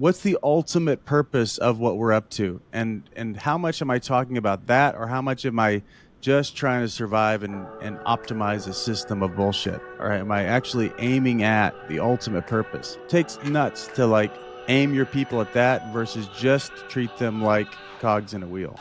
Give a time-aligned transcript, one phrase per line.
[0.00, 2.60] what's the ultimate purpose of what we're up to?
[2.72, 5.82] And and how much am i talking about that or how much am i
[6.22, 9.80] just trying to survive and, and optimize a system of bullshit?
[9.98, 12.96] Or am i actually aiming at the ultimate purpose?
[12.96, 14.32] It takes nuts to like
[14.68, 17.68] aim your people at that versus just treat them like
[18.00, 18.78] cogs in a wheel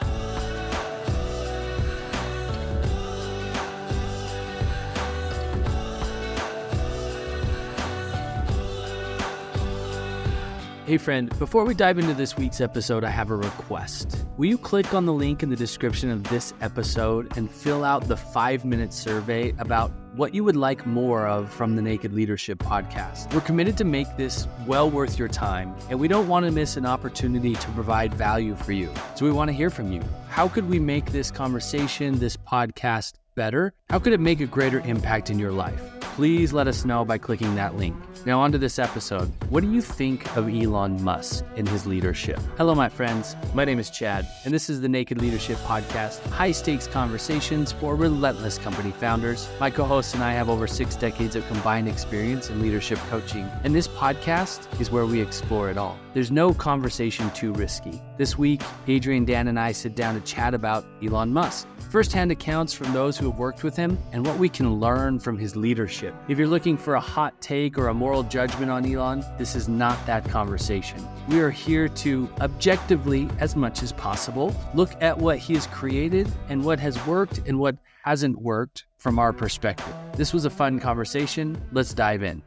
[10.89, 14.25] Hey, friend, before we dive into this week's episode, I have a request.
[14.38, 18.07] Will you click on the link in the description of this episode and fill out
[18.07, 22.57] the five minute survey about what you would like more of from the Naked Leadership
[22.57, 23.31] podcast?
[23.35, 26.75] We're committed to make this well worth your time, and we don't want to miss
[26.75, 28.91] an opportunity to provide value for you.
[29.13, 30.02] So we want to hear from you.
[30.27, 33.73] How could we make this conversation, this podcast, better?
[33.91, 35.80] How could it make a greater impact in your life?
[36.02, 37.95] Please let us know by clicking that link.
[38.26, 39.32] Now, on to this episode.
[39.50, 42.40] What do you think of Elon Musk and his leadership?
[42.58, 43.36] Hello, my friends.
[43.54, 47.95] My name is Chad, and this is the Naked Leadership Podcast high stakes conversations for
[47.95, 49.48] relentless company founders.
[49.59, 53.50] My co hosts and I have over six decades of combined experience in leadership coaching,
[53.64, 55.98] and this podcast is where we explore it all.
[56.14, 58.02] There's no conversation too risky.
[58.17, 62.73] This week, Adrian, Dan, and I sit down to chat about Elon Musk, firsthand accounts
[62.73, 66.14] from those who have worked with him, and what we can learn from his leadership.
[66.28, 69.68] If you're looking for a hot take or a moral judgment on Elon, this is
[69.68, 71.06] not that conversation.
[71.28, 76.32] We are here to objectively, as much as possible, look at what he has created
[76.50, 79.94] and what has worked and what hasn't worked from our perspective.
[80.14, 81.60] This was a fun conversation.
[81.72, 82.42] Let's dive in.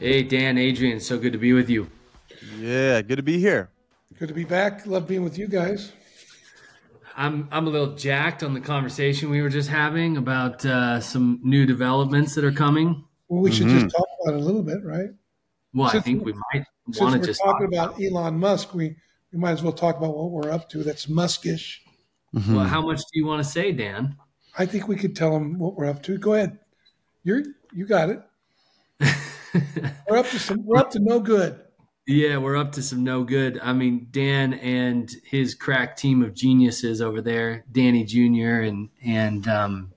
[0.00, 1.90] Hey, Dan, Adrian, so good to be with you.
[2.58, 3.70] Yeah, good to be here.
[4.18, 4.86] Good to be back.
[4.86, 5.92] Love being with you guys.
[7.16, 11.40] I'm I'm a little jacked on the conversation we were just having about uh, some
[11.42, 13.04] new developments that are coming.
[13.28, 13.80] Well, we should mm-hmm.
[13.80, 15.08] just talk about it a little bit, right?
[15.72, 16.64] Well, since I think we might
[16.98, 18.74] want to just talking talk about Elon Musk.
[18.74, 18.96] We
[19.32, 20.82] we might as well talk about what we're up to.
[20.82, 21.78] That's Muskish.
[22.34, 22.54] Mm-hmm.
[22.54, 24.16] Well, how much do you want to say, Dan?
[24.58, 26.18] I think we could tell him what we're up to.
[26.18, 26.58] Go ahead.
[27.24, 28.20] You're you got it.
[30.08, 30.64] we're up to some.
[30.64, 31.60] We're up to no good.
[32.06, 33.58] Yeah, we're up to some no good.
[33.60, 38.60] I mean, Dan and his crack team of geniuses over there, Danny Jr.
[38.62, 39.92] and and um,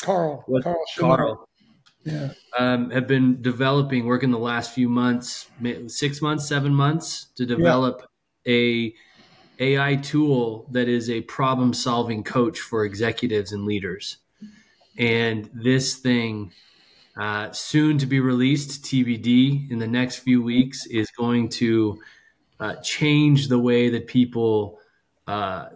[0.00, 1.48] Carl, Carl, Carl,
[2.04, 5.48] yeah, um, have been developing, working the last few months,
[5.88, 8.08] six months, seven months, to develop
[8.44, 8.54] yeah.
[8.54, 8.94] a
[9.58, 14.18] AI tool that is a problem solving coach for executives and leaders.
[14.96, 16.52] And this thing
[17.16, 22.00] uh, soon to be released TBD in the next few weeks is going to
[22.58, 24.78] uh, change the way that people
[25.26, 25.66] uh,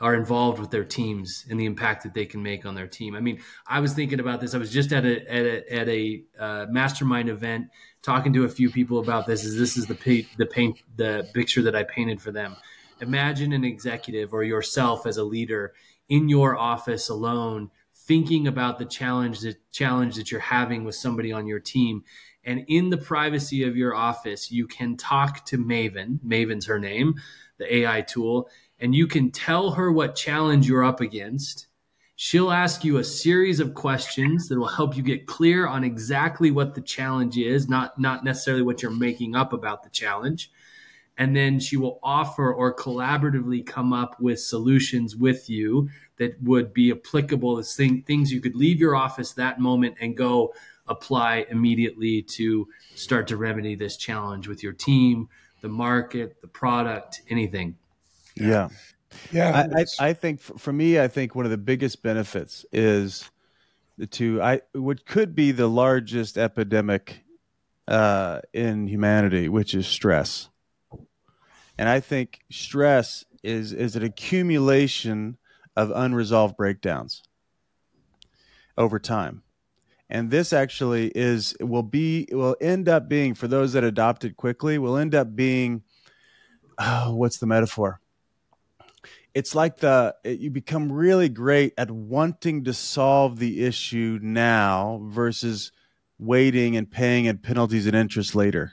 [0.00, 3.14] are involved with their teams and the impact that they can make on their team.
[3.14, 4.54] I mean, I was thinking about this.
[4.54, 7.68] I was just at a at a, at a uh, mastermind event
[8.02, 9.44] talking to a few people about this.
[9.44, 12.56] Is this is the the paint the picture that I painted for them?
[13.00, 15.74] Imagine an executive or yourself as a leader
[16.08, 17.70] in your office alone
[18.06, 22.04] thinking about the challenge that challenge that you're having with somebody on your team.
[22.44, 26.18] And in the privacy of your office you can talk to maven.
[26.24, 27.16] Maven's her name
[27.58, 28.48] the ai tool.
[28.78, 31.66] And you can tell her what challenge you're up against.
[32.16, 36.50] She'll ask you a series of questions that will help you get clear on exactly
[36.50, 40.50] what the challenge is not not necessarily what you're making up about the challenge.
[41.18, 45.88] And then she will offer or collaboratively come up with solutions with you
[46.18, 50.16] that would be applicable as thing, things you could leave your office that moment and
[50.16, 50.54] go
[50.88, 55.28] apply immediately to start to remedy this challenge with your team,
[55.60, 57.76] the market, the product, anything.
[58.34, 58.68] Yeah.
[59.32, 59.68] Yeah.
[59.74, 63.30] I, I, I think for me, I think one of the biggest benefits is
[64.10, 67.24] to I what could be the largest epidemic
[67.88, 70.50] uh, in humanity, which is stress.
[71.78, 75.38] And I think stress is is an accumulation
[75.76, 77.22] of unresolved breakdowns
[78.76, 79.42] over time.
[80.08, 84.36] And this actually is will be will end up being for those that adopt it
[84.36, 85.82] quickly will end up being
[86.78, 88.00] oh, what's the metaphor?
[89.34, 95.72] It's like the you become really great at wanting to solve the issue now versus
[96.18, 98.72] waiting and paying and penalties and interest later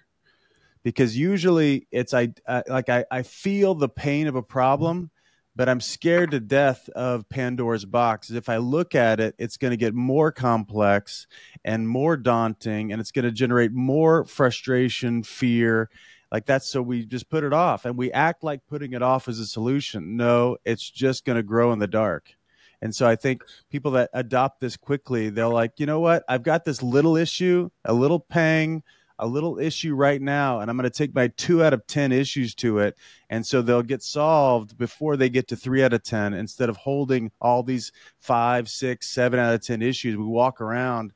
[0.84, 5.10] because usually it's I uh, like I, I feel the pain of a problem
[5.56, 8.32] but I'm scared to death of Pandora's box.
[8.32, 11.28] If I look at it, it's going to get more complex
[11.64, 15.90] and more daunting, and it's going to generate more frustration, fear.
[16.32, 19.28] Like that's so we just put it off and we act like putting it off
[19.28, 20.18] is a solution.
[20.18, 22.34] No, it's just going to grow in the dark.
[22.82, 26.24] And so I think people that adopt this quickly, they're like, you know what?
[26.28, 28.84] I've got this little issue, a little pang,
[29.24, 32.12] a little issue right now, and I'm going to take my two out of 10
[32.12, 32.98] issues to it.
[33.30, 36.76] And so they'll get solved before they get to three out of 10 instead of
[36.76, 40.18] holding all these five, six, seven out of 10 issues.
[40.18, 41.14] We walk around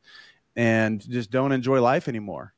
[0.55, 2.53] and just don't enjoy life anymore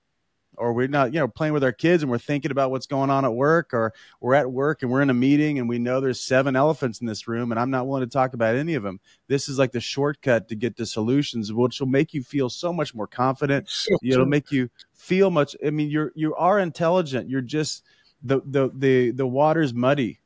[0.60, 3.10] or we're not, you know, playing with our kids and we're thinking about what's going
[3.10, 6.00] on at work, or we're at work and we're in a meeting and we know
[6.00, 8.84] there's seven elephants in this room and I'm not willing to talk about any of
[8.84, 9.00] them.
[9.28, 12.74] This is like the shortcut to get to solutions, which will make you feel so
[12.74, 13.70] much more confident.
[14.04, 15.56] It'll make you feel much.
[15.66, 17.30] I mean, you're you are intelligent.
[17.30, 17.84] You're just
[18.22, 20.20] the the the the water's muddy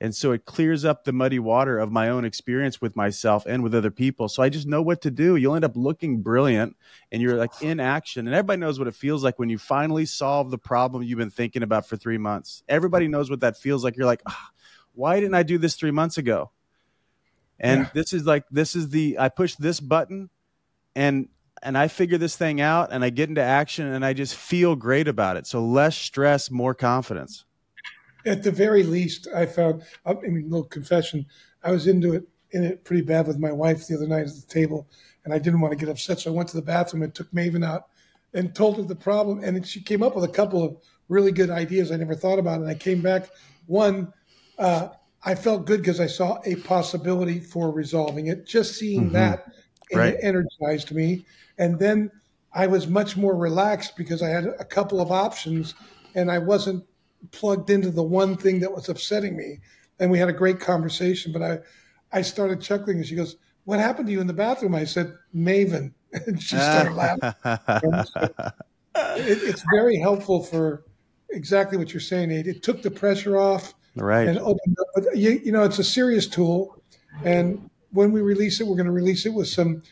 [0.00, 3.62] and so it clears up the muddy water of my own experience with myself and
[3.62, 4.28] with other people.
[4.28, 5.36] So i just know what to do.
[5.36, 6.76] You'll end up looking brilliant
[7.10, 8.26] and you're like in action.
[8.26, 11.30] And everybody knows what it feels like when you finally solve the problem you've been
[11.30, 12.62] thinking about for three months.
[12.68, 13.96] Everybody knows what that feels like.
[13.96, 14.46] You're like oh,
[14.92, 16.50] why didn't i do this three months ago?
[17.58, 17.90] And yeah.
[17.94, 20.28] this is like this is the i push this button
[20.94, 21.28] and
[21.62, 24.76] and i figure this thing out and i get into action and i just feel
[24.76, 25.46] great about it.
[25.46, 27.46] So less stress more confidence
[28.26, 29.82] at the very least, I found.
[30.04, 31.26] I mean, little confession.
[31.62, 34.34] I was into it in it pretty bad with my wife the other night at
[34.34, 34.86] the table,
[35.24, 37.30] and I didn't want to get upset, so I went to the bathroom and took
[37.32, 37.86] Maven out
[38.34, 40.76] and told her the problem, and she came up with a couple of
[41.08, 43.28] really good ideas I never thought about, and I came back.
[43.66, 44.12] One,
[44.58, 44.88] uh,
[45.24, 48.46] I felt good because I saw a possibility for resolving it.
[48.46, 49.14] Just seeing mm-hmm.
[49.14, 49.52] that
[49.92, 50.16] right.
[50.22, 51.24] energized me,
[51.58, 52.10] and then
[52.52, 55.74] I was much more relaxed because I had a couple of options,
[56.14, 56.84] and I wasn't
[57.32, 59.60] plugged into the one thing that was upsetting me.
[59.98, 61.58] And we had a great conversation, but I,
[62.12, 64.74] I started chuckling and she goes, what happened to you in the bathroom?
[64.74, 65.92] I said, Maven.
[66.26, 67.34] And she started laughing.
[68.94, 70.84] it, it's very helpful for
[71.30, 72.46] exactly what you're saying, Nate.
[72.46, 74.26] It took the pressure off right.
[74.26, 74.86] and opened up.
[74.94, 76.82] But you, you know, it's a serious tool.
[77.24, 79.82] And when we release it, we're going to release it with some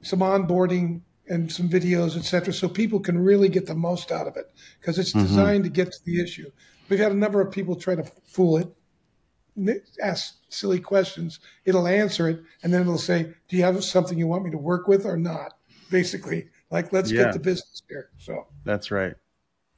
[0.00, 4.36] some onboarding and some videos, etc., so people can really get the most out of
[4.36, 5.26] it because it's mm-hmm.
[5.26, 6.50] designed to get to the issue.
[6.88, 11.40] We've had a number of people try to fool it, ask silly questions.
[11.64, 14.58] It'll answer it, and then it'll say, "Do you have something you want me to
[14.58, 15.54] work with or not?"
[15.90, 17.24] Basically, like let's yeah.
[17.24, 18.10] get the business here.
[18.18, 19.14] So that's right.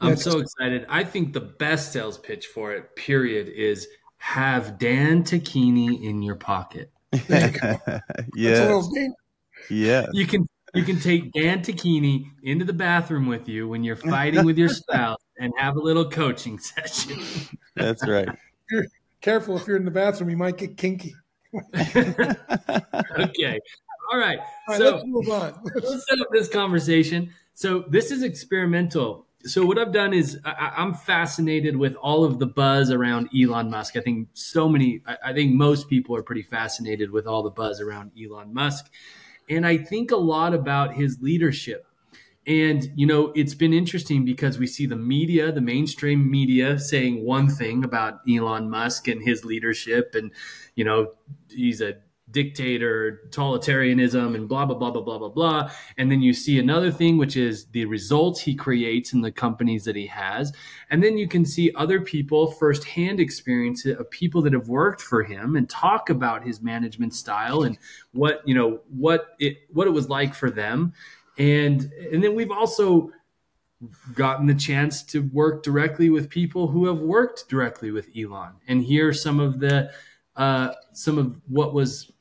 [0.01, 0.85] I'm so excited.
[0.89, 3.89] I think the best sales pitch for it, period, is
[4.19, 6.91] have Dan Tocchini in your pocket.
[7.29, 7.79] yeah.
[9.71, 10.07] Yeah.
[10.13, 14.45] You can you can take Dan Tocchini into the bathroom with you when you're fighting
[14.45, 17.21] with your spouse and have a little coaching session.
[17.75, 18.29] That's right.
[18.71, 18.87] You're
[19.21, 21.15] careful if you're in the bathroom, you might get kinky.
[21.75, 23.61] okay.
[24.13, 24.39] All right.
[24.39, 25.55] All right so let's move on.
[25.75, 27.33] let's set up this conversation.
[27.55, 29.27] So this is experimental.
[29.45, 33.71] So what I've done is I, am fascinated with all of the buzz around Elon
[33.71, 33.97] Musk.
[33.97, 35.03] I think so many.
[35.07, 38.91] I, I think most people are pretty fascinated with all the buzz around Elon Musk,
[39.49, 41.87] and I think a lot about his leadership.
[42.47, 47.25] And, you know, it's been interesting because we see the media, the mainstream media saying
[47.25, 50.15] one thing about Elon Musk and his leadership.
[50.15, 50.31] And,
[50.77, 51.13] you know,
[51.51, 51.97] he's a
[52.31, 55.71] dictator, totalitarianism, and blah, blah, blah, blah, blah, blah, blah.
[55.97, 59.85] And then you see another thing, which is the results he creates in the companies
[59.85, 60.53] that he has.
[60.91, 65.23] And then you can see other people, firsthand experience of people that have worked for
[65.23, 67.79] him and talk about his management style and
[68.13, 70.93] what, you know, what it, what it was like for them
[71.39, 73.11] and and then we've also
[74.15, 78.83] gotten the chance to work directly with people who have worked directly with Elon and
[78.83, 79.91] hear some of the
[80.37, 82.13] uh, some of what was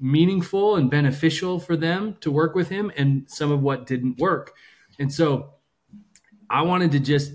[0.00, 4.54] meaningful and beneficial for them to work with him and some of what didn't work.
[4.98, 5.54] And so
[6.50, 7.32] I wanted to just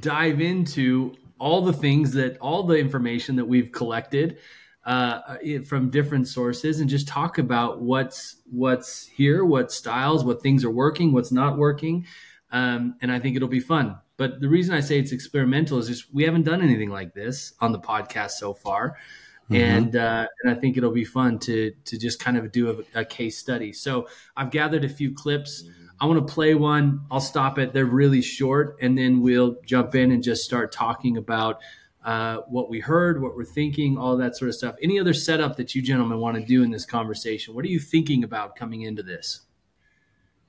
[0.00, 4.38] dive into all the things that all the information that we've collected
[4.84, 10.64] uh, from different sources and just talk about what's what's here, what styles, what things
[10.64, 12.06] are working, what's not working,
[12.50, 13.96] um, and I think it'll be fun.
[14.16, 17.54] But the reason I say it's experimental is just we haven't done anything like this
[17.60, 18.96] on the podcast so far,
[19.44, 19.54] mm-hmm.
[19.54, 23.00] and uh, and I think it'll be fun to to just kind of do a,
[23.00, 23.72] a case study.
[23.72, 25.64] So I've gathered a few clips.
[26.00, 27.02] I want to play one.
[27.12, 27.72] I'll stop it.
[27.72, 31.60] They're really short, and then we'll jump in and just start talking about
[32.04, 34.74] uh, what we heard, what we're thinking, all that sort of stuff.
[34.82, 37.54] Any other setup that you gentlemen want to do in this conversation?
[37.54, 39.42] What are you thinking about coming into this?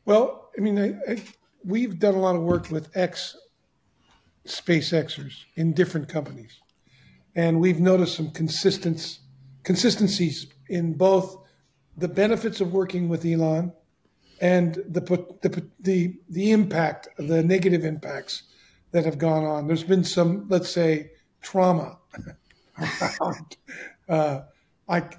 [0.06, 1.24] Well, I mean, I, I,
[1.64, 3.38] we've done a lot of work with ex
[4.46, 6.60] SpaceXers in different companies,
[7.36, 11.38] and we've noticed some consistencies in both
[11.96, 13.72] the benefits of working with Elon
[14.42, 15.02] and the
[15.42, 18.44] the the, the impact, the negative impacts
[18.92, 19.68] that have gone on.
[19.68, 21.12] There's been some, let's say,
[21.44, 21.98] trauma
[23.22, 23.58] around
[24.10, 24.42] uh,
[24.88, 25.16] like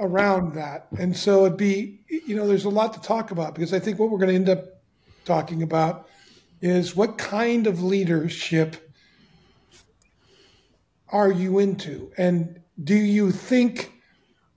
[0.00, 3.72] around that and so it'd be you know there's a lot to talk about because
[3.72, 4.64] i think what we're going to end up
[5.24, 6.08] talking about
[6.60, 8.88] is what kind of leadership
[11.10, 12.12] are you into?
[12.18, 13.92] And do you think,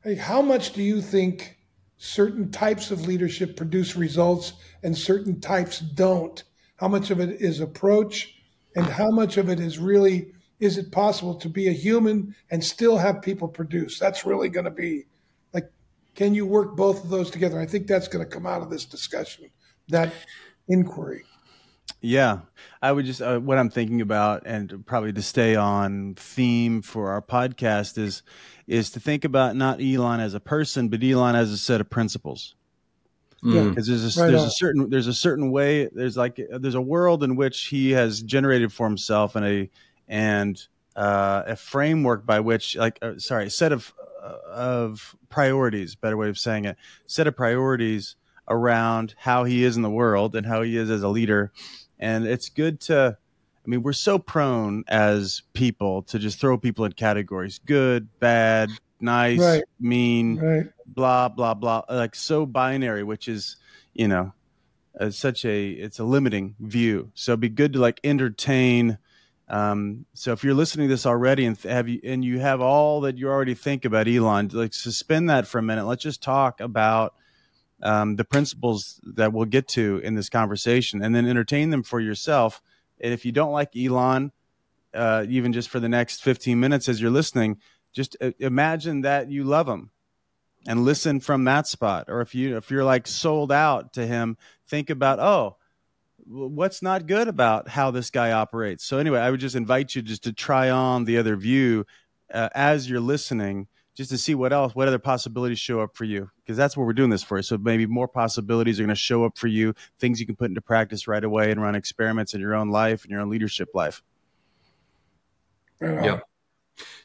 [0.03, 1.57] like, how much do you think
[1.97, 6.43] certain types of leadership produce results and certain types don't?
[6.77, 8.35] How much of it is approach
[8.75, 12.63] and how much of it is really, is it possible to be a human and
[12.63, 13.99] still have people produce?
[13.99, 15.05] That's really going to be
[15.53, 15.69] like,
[16.15, 17.59] can you work both of those together?
[17.59, 19.49] I think that's going to come out of this discussion,
[19.89, 20.13] that
[20.69, 21.23] inquiry.
[21.99, 22.39] Yeah,
[22.81, 27.11] I would just uh, what I'm thinking about, and probably to stay on theme for
[27.11, 28.23] our podcast is
[28.65, 31.89] is to think about not Elon as a person, but Elon as a set of
[31.89, 32.55] principles.
[33.43, 34.47] Yeah, because there's a, right there's on.
[34.47, 38.21] a certain there's a certain way there's like there's a world in which he has
[38.21, 39.69] generated for himself and a
[40.11, 43.91] and uh, a framework by which like uh, sorry a set of
[44.21, 46.77] uh, of priorities better way of saying it
[47.07, 48.15] set of priorities
[48.47, 51.51] around how he is in the world and how he is as a leader
[52.01, 53.15] and it's good to,
[53.65, 58.69] I mean, we're so prone as people to just throw people in categories good, bad,
[58.99, 59.63] nice, right.
[59.79, 60.65] mean, right.
[60.87, 61.83] blah, blah, blah.
[61.87, 63.57] Like so binary, which is,
[63.93, 64.33] you know,
[64.99, 67.11] uh, such a, it's a limiting view.
[67.13, 68.97] So it'd be good to like entertain.
[69.51, 73.01] Um, so if you're listening to this already and have you, and you have all
[73.01, 75.85] that you already think about Elon, like suspend that for a minute.
[75.85, 77.15] Let's just talk about
[77.83, 81.99] um, the principles that we'll get to in this conversation and then entertain them for
[81.99, 82.61] yourself.
[83.01, 84.31] And if you don't like Elon,
[84.93, 87.57] uh, even just for the next 15 minutes as you're listening,
[87.91, 89.91] just uh, imagine that you love him
[90.65, 92.05] and listen from that spot.
[92.07, 95.57] Or if you if you're like sold out to him, think about oh,
[96.25, 98.83] what's not good about how this guy operates.
[98.83, 101.85] So anyway, I would just invite you just to try on the other view
[102.33, 106.05] uh, as you're listening just to see what else, what other possibilities show up for
[106.05, 107.41] you, because that's what we're doing this for.
[107.41, 110.49] So maybe more possibilities are going to show up for you, things you can put
[110.49, 113.69] into practice right away and run experiments in your own life and your own leadership
[113.73, 114.01] life.
[115.81, 116.19] Yeah.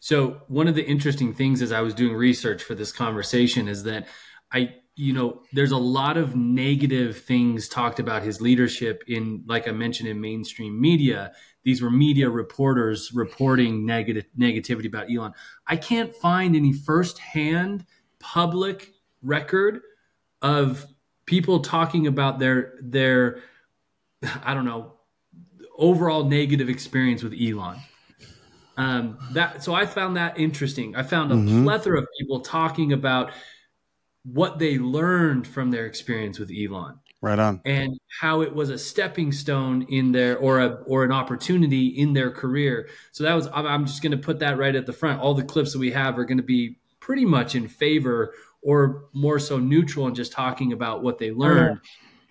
[0.01, 3.83] So one of the interesting things as I was doing research for this conversation is
[3.83, 4.07] that
[4.53, 9.69] I, you know, there's a lot of negative things talked about his leadership in, like
[9.69, 11.33] I mentioned, in mainstream media
[11.67, 15.35] these were media reporters reporting negative negativity about Elon.
[15.67, 17.85] I can't find any firsthand
[18.21, 19.81] public record
[20.43, 20.87] of
[21.27, 23.41] people talking about their their
[24.45, 24.93] I don't know
[25.77, 27.81] overall negative experience with Elon.
[28.77, 30.95] Um, that so I found that interesting.
[30.95, 31.65] I found a mm-hmm.
[31.65, 33.33] plethora of people talking about
[34.33, 36.99] what they learned from their experience with Elon.
[37.23, 37.61] Right on.
[37.65, 42.13] And how it was a stepping stone in their or a or an opportunity in
[42.13, 42.89] their career.
[43.13, 45.21] So that was I'm just going to put that right at the front.
[45.21, 49.07] All the clips that we have are going to be pretty much in favor or
[49.13, 51.81] more so neutral and just talking about what they learned.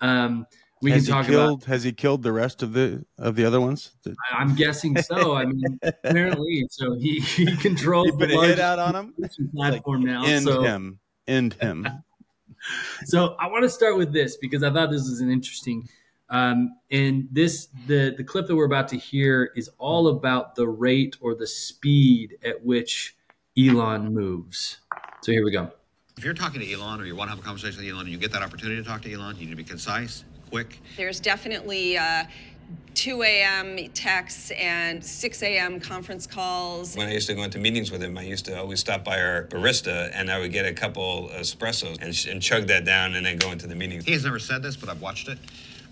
[0.01, 0.45] Um,
[0.81, 3.45] we has can talk killed, about has he killed the rest of the of the
[3.45, 3.91] other ones
[4.33, 8.77] i'm guessing so i mean apparently so he he controls he put a hit out
[8.77, 9.13] on him
[9.55, 10.61] platform like, now so.
[10.61, 11.87] him end him
[13.05, 15.87] so I want to start with this because I thought this was an interesting.
[16.29, 20.67] Um, and this the the clip that we're about to hear is all about the
[20.67, 23.15] rate or the speed at which
[23.57, 24.79] Elon moves.
[25.21, 25.71] So here we go.
[26.17, 28.09] If you're talking to Elon or you want to have a conversation with Elon and
[28.09, 30.79] you get that opportunity to talk to Elon, you need to be concise, quick.
[30.97, 32.23] There's definitely uh,
[32.95, 33.77] 2 a.m.
[33.93, 35.79] texts and 6 a.m.
[35.79, 36.95] conference calls.
[36.95, 39.21] When I used to go into meetings with him, I used to always stop by
[39.21, 43.25] our barista and I would get a couple espressos and, and chug that down and
[43.25, 44.01] then go into the meeting.
[44.01, 45.37] He has never said this, but I've watched it.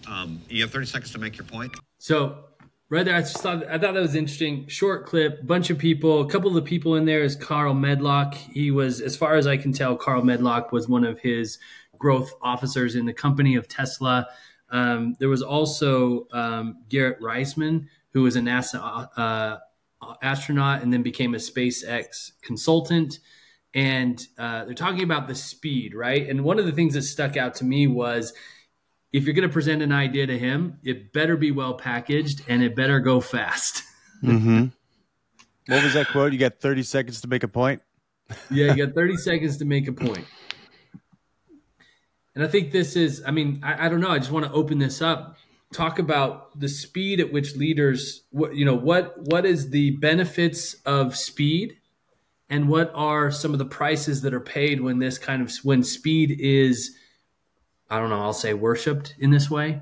[0.08, 1.74] Um, you have 30 seconds to make your point.
[1.98, 2.46] So,
[2.89, 4.68] right there, I just thought I thought that was interesting.
[4.68, 6.22] Short clip, bunch of people.
[6.22, 8.34] A couple of the people in there is Carl Medlock.
[8.34, 11.58] He was, as far as I can tell, Carl Medlock was one of his
[11.98, 14.27] growth officers in the company of Tesla.
[14.74, 19.58] Um, there was also um, Garrett Reisman, who was a NASA uh,
[20.22, 23.20] astronaut and then became a SpaceX consultant.
[23.75, 26.27] And uh, they're talking about the speed, right?
[26.27, 28.34] And one of the things that stuck out to me was
[29.12, 32.63] if you're going to present an idea to him, it better be well packaged and
[32.63, 33.84] it better go fast.
[34.24, 34.65] mm-hmm.
[35.68, 36.34] What was that quote?
[36.34, 37.82] You got 30 seconds to make a point?
[38.50, 40.25] yeah, you got 30 seconds to make a point.
[42.36, 44.10] And I think this is, I mean, I, I don't know.
[44.10, 45.38] I just want to open this up.
[45.72, 50.75] Talk about the speed at which leaders, what, you know, what what is the benefits
[50.86, 51.78] of speed,
[52.50, 55.84] and what are some of the prices that are paid when this kind of when
[55.84, 56.96] speed is,
[57.90, 59.82] I don't know, I'll say worshipped in this way.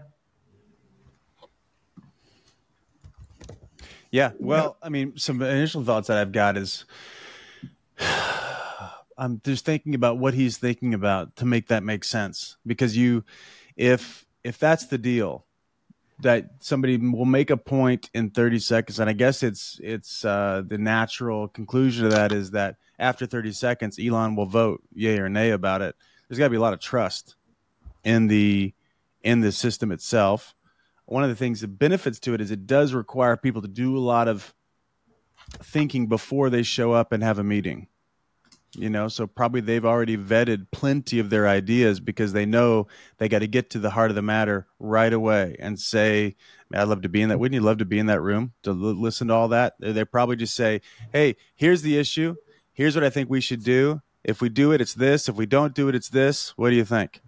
[4.11, 6.85] Yeah, well, I mean, some initial thoughts that I've got is
[9.21, 12.57] I'm just thinking about what he's thinking about to make that make sense.
[12.65, 13.23] Because you,
[13.75, 15.45] if if that's the deal,
[16.21, 20.61] that somebody will make a point in 30 seconds and i guess it's it's uh,
[20.67, 25.29] the natural conclusion of that is that after 30 seconds elon will vote yay or
[25.29, 25.95] nay about it.
[26.27, 27.35] There's got to be a lot of trust
[28.03, 28.73] in the
[29.21, 30.55] in the system itself.
[31.05, 33.95] One of the things that benefits to it is it does require people to do
[33.95, 34.55] a lot of
[35.61, 37.87] thinking before they show up and have a meeting
[38.75, 42.87] you know so probably they've already vetted plenty of their ideas because they know
[43.17, 46.35] they got to get to the heart of the matter right away and say
[46.73, 48.69] i'd love to be in that wouldn't you love to be in that room to
[48.69, 49.73] l- listen to all that?
[49.79, 52.35] They probably just say hey here's the issue.
[52.73, 54.01] Here's what i think we should do.
[54.23, 55.27] If we do it it's this.
[55.27, 56.57] If we don't do it it's this.
[56.57, 57.21] What do you think?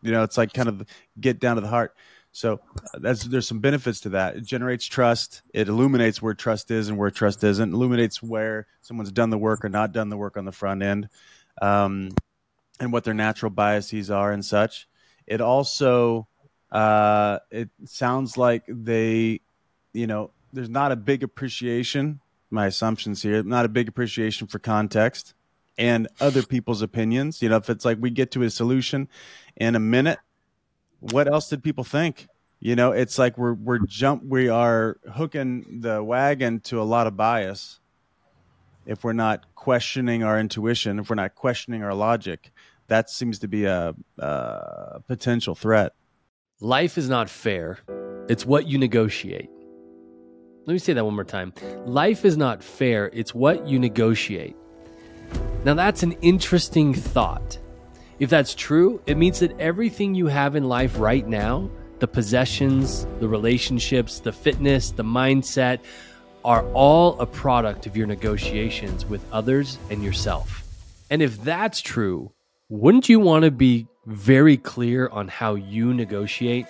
[0.00, 0.86] You know it's like kind of
[1.20, 1.94] get down to the heart
[2.32, 2.60] so
[2.94, 4.36] uh, that's there's some benefits to that.
[4.36, 5.42] It generates trust.
[5.52, 7.72] It illuminates where trust is and where trust isn't.
[7.72, 11.08] illuminates where someone's done the work or not done the work on the front end,
[11.60, 12.10] um,
[12.80, 14.88] and what their natural biases are and such.
[15.26, 16.26] It also
[16.70, 19.40] uh, it sounds like they,
[19.92, 22.20] you know, there's not a big appreciation.
[22.50, 25.34] My assumptions here, not a big appreciation for context
[25.78, 27.40] and other people's opinions.
[27.40, 29.08] You know, if it's like we get to a solution
[29.56, 30.18] in a minute
[31.10, 32.28] what else did people think?
[32.60, 37.06] You know, it's like we're we're jump we are hooking the wagon to a lot
[37.06, 37.80] of bias
[38.86, 42.52] if we're not questioning our intuition, if we're not questioning our logic.
[42.86, 45.92] That seems to be a, a potential threat.
[46.60, 47.78] Life is not fair.
[48.28, 49.50] It's what you negotiate.
[50.66, 51.52] Let me say that one more time.
[51.84, 53.10] Life is not fair.
[53.12, 54.54] It's what you negotiate.
[55.64, 57.58] Now, that's an interesting thought.
[58.22, 63.04] If that's true, it means that everything you have in life right now the possessions,
[63.18, 65.80] the relationships, the fitness, the mindset
[66.44, 70.62] are all a product of your negotiations with others and yourself.
[71.10, 72.30] And if that's true,
[72.68, 76.66] wouldn't you want to be very clear on how you negotiate?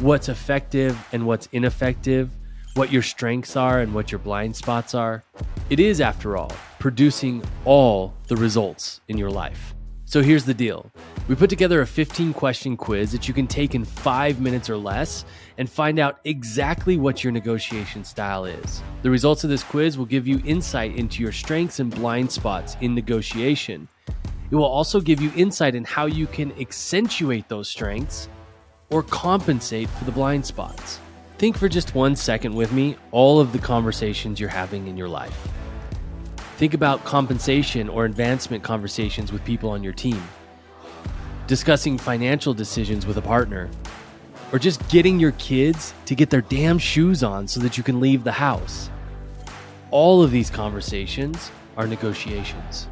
[0.00, 2.28] What's effective and what's ineffective?
[2.74, 5.24] What your strengths are and what your blind spots are?
[5.70, 9.73] It is, after all, producing all the results in your life.
[10.14, 10.92] So here's the deal
[11.26, 14.76] we put together a 15 question quiz that you can take in five minutes or
[14.76, 15.24] less
[15.58, 18.80] and find out exactly what your negotiation style is.
[19.02, 22.76] The results of this quiz will give you insight into your strengths and blind spots
[22.80, 23.88] in negotiation.
[24.52, 28.28] It will also give you insight in how you can accentuate those strengths
[28.90, 31.00] or compensate for the blind spots.
[31.38, 35.08] Think for just one second with me all of the conversations you're having in your
[35.08, 35.48] life.
[36.64, 40.22] Think about compensation or advancement conversations with people on your team,
[41.46, 43.68] discussing financial decisions with a partner,
[44.50, 48.00] or just getting your kids to get their damn shoes on so that you can
[48.00, 48.88] leave the house.
[49.90, 52.88] All of these conversations are negotiations.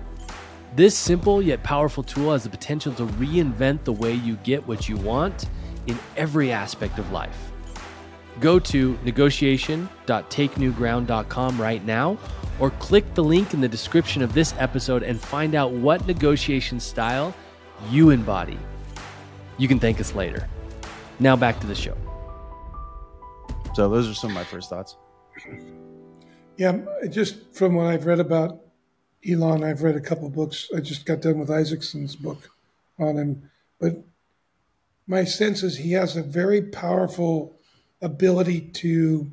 [0.76, 4.86] This simple yet powerful tool has the potential to reinvent the way you get what
[4.86, 5.48] you want
[5.86, 7.50] in every aspect of life.
[8.38, 12.18] Go to negotiation.takenewground.com right now
[12.58, 16.78] or click the link in the description of this episode and find out what negotiation
[16.78, 17.34] style
[17.90, 18.58] you embody.
[19.58, 20.48] You can thank us later.
[21.20, 21.96] Now back to the show.
[23.74, 24.96] So those are some of my first thoughts.
[26.56, 28.60] Yeah, just from what I've read about
[29.28, 30.68] Elon, I've read a couple books.
[30.76, 32.50] I just got done with Isaacson's book
[32.98, 34.04] on him, but
[35.06, 37.58] my sense is he has a very powerful
[38.00, 39.32] ability to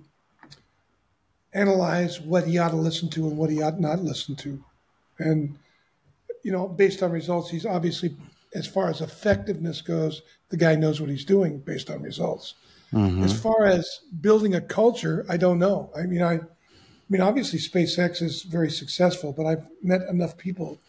[1.53, 4.63] analyze what he ought to listen to and what he ought not listen to.
[5.17, 5.57] And,
[6.43, 8.15] you know, based on results, he's obviously,
[8.53, 12.55] as far as effectiveness goes, the guy knows what he's doing based on results.
[12.93, 13.23] Mm-hmm.
[13.23, 15.91] As far as building a culture, I don't know.
[15.95, 16.39] I mean, I, I
[17.09, 20.79] mean, obviously SpaceX is very successful, but I've met enough people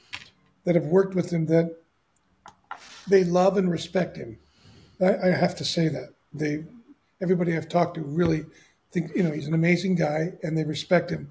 [0.65, 1.77] that have worked with him that
[3.09, 4.39] they love and respect him.
[5.01, 6.65] I, I have to say that they
[7.23, 8.45] everybody I've talked to really
[8.93, 11.31] think you know he's an amazing guy and they respect him.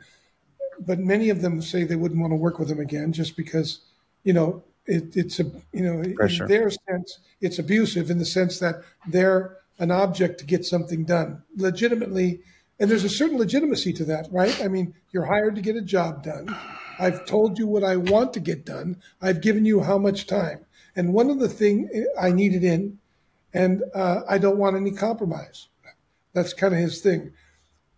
[0.79, 3.81] But many of them say they wouldn't want to work with him again just because
[4.23, 6.43] you know it, it's a you know Pressure.
[6.43, 11.03] in their sense it's abusive in the sense that they're an object to get something
[11.05, 12.41] done legitimately
[12.79, 15.81] and there's a certain legitimacy to that right i mean you're hired to get a
[15.81, 16.53] job done
[16.99, 20.65] i've told you what i want to get done i've given you how much time
[20.97, 22.97] and one of the thing i needed in
[23.53, 25.69] and uh, i don't want any compromise
[26.33, 27.33] that's kind of his thing.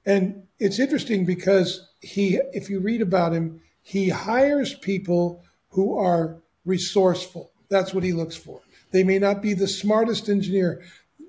[0.05, 6.37] And it's interesting because he, if you read about him, he hires people who are
[6.65, 7.51] resourceful.
[7.69, 8.61] That's what he looks for.
[8.91, 10.81] They may not be the smartest engineer.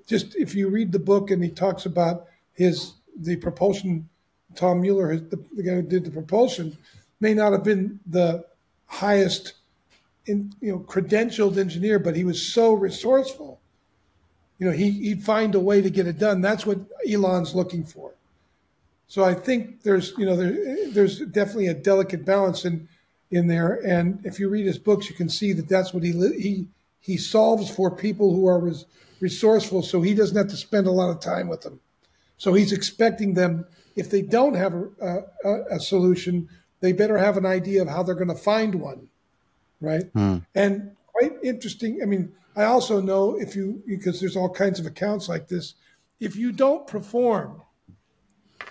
[0.07, 4.09] Just if you read the book and he talks about his the propulsion,
[4.55, 6.77] Tom Mueller, the, the guy who did the propulsion,
[7.19, 8.43] may not have been the
[8.87, 9.53] highest,
[10.25, 13.61] in, you know, credentialed engineer, but he was so resourceful
[14.63, 16.39] you know, he, he'd find a way to get it done.
[16.39, 18.13] That's what Elon's looking for.
[19.13, 22.89] So I think there's, you know, there, there's definitely a delicate balance in
[23.29, 23.79] in there.
[23.85, 26.65] And if you read his books, you can see that that's what he he
[26.99, 28.85] he solves for people who are res,
[29.19, 29.83] resourceful.
[29.83, 31.79] So he doesn't have to spend a lot of time with them.
[32.39, 36.49] So he's expecting them if they don't have a, a, a solution,
[36.79, 39.09] they better have an idea of how they're going to find one,
[39.79, 40.05] right?
[40.13, 40.37] Hmm.
[40.55, 41.99] And quite interesting.
[42.01, 45.75] I mean, I also know if you because there's all kinds of accounts like this.
[46.19, 47.61] If you don't perform,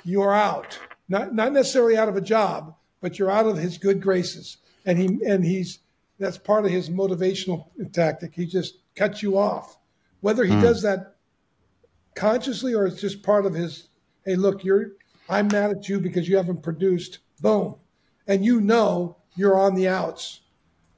[0.05, 0.78] you're out.
[1.09, 4.59] Not not necessarily out of a job, but you're out of his good graces.
[4.87, 5.81] And he and he's
[6.18, 8.35] that's part of his motivational tactic.
[8.35, 9.78] He just cuts you off.
[10.20, 10.62] Whether he hmm.
[10.62, 11.16] does that
[12.14, 13.88] consciously or it's just part of his,
[14.24, 14.92] hey, look, you're
[15.28, 17.18] I'm mad at you because you haven't produced.
[17.40, 17.76] Boom.
[18.26, 20.40] And you know you're on the outs.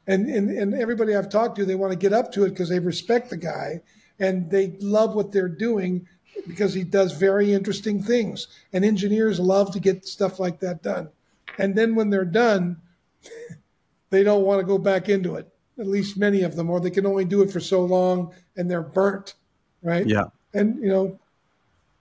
[0.06, 2.68] And, and, and everybody I've talked to, they want to get up to it because
[2.68, 3.80] they respect the guy
[4.18, 6.06] and they love what they're doing
[6.46, 8.48] because he does very interesting things.
[8.72, 11.08] And engineers love to get stuff like that done.
[11.58, 12.76] And then when they're done,
[14.10, 15.48] they don't want to go back into it.
[15.78, 18.70] At least many of them, or they can only do it for so long and
[18.70, 19.34] they're burnt,
[19.82, 20.06] right?
[20.06, 20.26] Yeah.
[20.52, 21.18] And you know,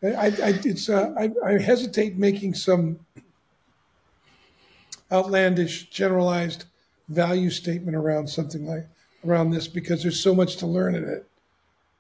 [0.04, 3.00] I, I it's uh, I, I hesitate making some
[5.12, 6.65] outlandish, generalized
[7.10, 8.88] value statement around something like
[9.26, 11.26] around this because there's so much to learn in it.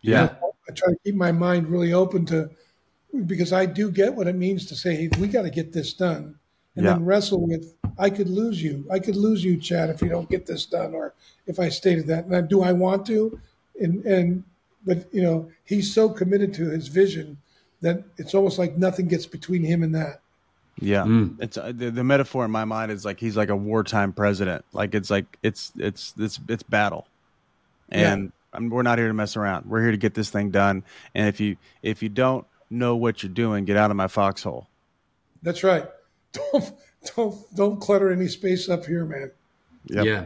[0.01, 0.21] Yeah.
[0.21, 2.49] You know, I try to keep my mind really open to
[3.25, 5.93] because I do get what it means to say, hey, we got to get this
[5.93, 6.35] done.
[6.75, 6.93] And yeah.
[6.93, 8.85] then wrestle with, I could lose you.
[8.91, 11.13] I could lose you, Chad, if you don't get this done, or
[11.45, 12.25] if I stated that.
[12.25, 13.39] And do I want to?
[13.79, 14.43] And and
[14.85, 17.37] but you know, he's so committed to his vision
[17.81, 20.21] that it's almost like nothing gets between him and that.
[20.79, 21.35] Yeah, mm.
[21.39, 24.65] it's uh, the, the, metaphor in my mind is like he's like a wartime president.
[24.73, 27.07] Like it's like it's it's it's it's battle,
[27.89, 28.67] and yeah.
[28.67, 29.65] we're not here to mess around.
[29.65, 30.83] We're here to get this thing done.
[31.13, 34.67] And if you if you don't know what you're doing, get out of my foxhole.
[35.41, 35.87] That's right.
[36.51, 36.73] Don't
[37.15, 39.29] don't don't clutter any space up here, man.
[39.87, 40.05] Yep.
[40.05, 40.25] Yeah,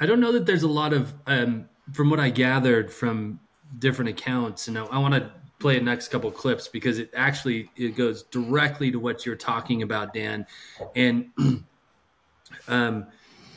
[0.00, 3.40] I don't know that there's a lot of um, from what I gathered from
[3.78, 4.68] different accounts.
[4.68, 8.22] And I, I want to play the next couple clips because it actually it goes
[8.24, 10.46] directly to what you're talking about, Dan.
[10.94, 11.30] And
[12.68, 13.06] um,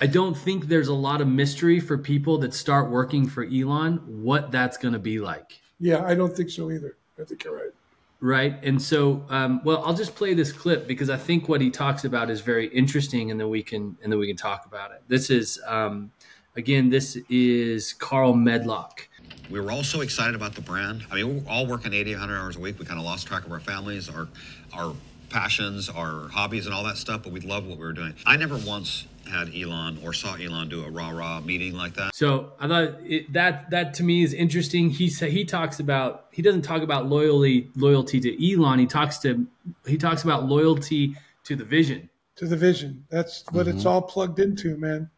[0.01, 3.97] I don't think there's a lot of mystery for people that start working for Elon
[4.23, 5.59] what that's going to be like.
[5.79, 6.97] Yeah, I don't think so either.
[7.19, 7.71] I think you're right.
[8.19, 8.63] Right.
[8.63, 12.03] And so, um, well, I'll just play this clip because I think what he talks
[12.03, 15.01] about is very interesting, and then we can and then we can talk about it.
[15.07, 16.11] This is um,
[16.55, 19.07] again, this is Carl Medlock
[19.51, 21.05] we were all so excited about the brand.
[21.11, 22.79] I mean, we're all working 80, 100 hours a week.
[22.79, 24.27] We kind of lost track of our families, our,
[24.73, 24.93] our
[25.29, 28.13] passions, our hobbies, and all that stuff, but we loved what we were doing.
[28.25, 32.15] I never once had Elon or saw Elon do a rah rah meeting like that.
[32.15, 34.89] So I thought it, that that to me is interesting.
[34.89, 38.79] He said he talks about he doesn't talk about loyalty loyalty to Elon.
[38.79, 39.45] He talks to
[39.85, 42.09] he talks about loyalty to the vision.
[42.37, 43.05] To the vision.
[43.09, 43.77] That's what mm-hmm.
[43.77, 45.09] it's all plugged into, man.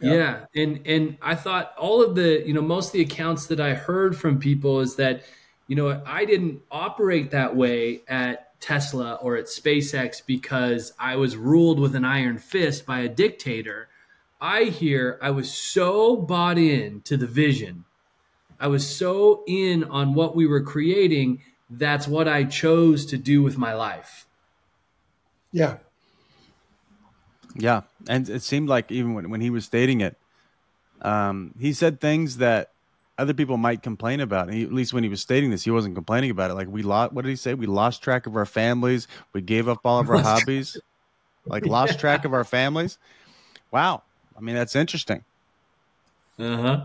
[0.00, 0.14] Yeah.
[0.14, 0.62] yeah.
[0.62, 3.74] And and I thought all of the, you know, most of the accounts that I
[3.74, 5.22] heard from people is that,
[5.68, 11.36] you know, I didn't operate that way at Tesla or at SpaceX because I was
[11.36, 13.88] ruled with an iron fist by a dictator.
[14.40, 17.84] I hear I was so bought in to the vision.
[18.58, 21.42] I was so in on what we were creating.
[21.68, 24.26] That's what I chose to do with my life.
[25.52, 25.78] Yeah.
[27.56, 30.16] Yeah, and it seemed like even when, when he was stating it,
[31.02, 32.70] um, he said things that
[33.20, 34.52] other people might complain about.
[34.52, 36.54] He, at least when he was stating this, he wasn't complaining about it.
[36.54, 37.12] Like we lost.
[37.12, 37.54] What did he say?
[37.54, 39.08] We lost track of our families.
[39.32, 40.78] We gave up all of our hobbies.
[41.44, 42.98] Like lost track of our families.
[43.70, 44.02] Wow.
[44.36, 45.24] I mean, that's interesting.
[46.38, 46.84] Uh huh.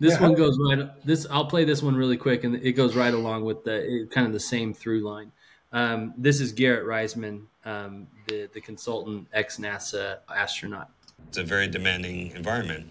[0.00, 0.20] This yeah.
[0.20, 0.90] one goes right.
[1.06, 4.26] This I'll play this one really quick, and it goes right along with the kind
[4.26, 5.30] of the same through line.
[5.72, 10.90] Um, this is Garrett Reisman, um, the, the consultant, ex NASA astronaut.
[11.28, 12.88] It's a very demanding environment.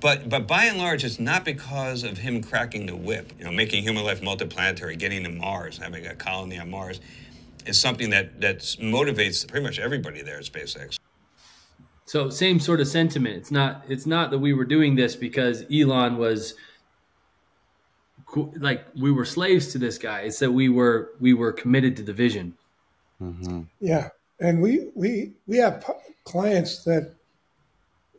[0.00, 3.52] But, but by and large, it's not because of him cracking the whip, you know,
[3.52, 7.00] making human life multiplanetary, getting to Mars, having a colony on Mars,
[7.66, 10.98] is something that, that motivates pretty much everybody there at SpaceX.
[12.10, 13.36] So same sort of sentiment.
[13.36, 16.54] It's not it's not that we were doing this because Elon was
[18.56, 20.22] like we were slaves to this guy.
[20.22, 22.56] It's that we were we were committed to the vision.
[23.22, 23.62] Mm-hmm.
[23.78, 24.08] Yeah,
[24.40, 25.88] and we we we have
[26.24, 27.14] clients that